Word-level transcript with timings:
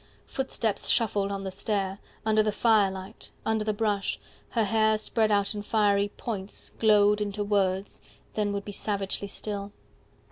Footsteps 0.25 0.89
shuffled 0.89 1.31
on 1.31 1.43
the 1.43 1.51
stair, 1.51 1.99
Under 2.25 2.41
the 2.41 2.51
firelight, 2.51 3.29
under 3.45 3.63
the 3.63 3.71
brush, 3.71 4.19
her 4.49 4.63
hair 4.63 4.97
Spread 4.97 5.29
out 5.31 5.53
in 5.53 5.61
fiery 5.61 6.09
points 6.17 6.71
Glowed 6.79 7.21
into 7.21 7.43
words, 7.43 8.01
then 8.33 8.51
would 8.51 8.65
be 8.65 8.71
savagely 8.71 9.27
still. 9.27 9.71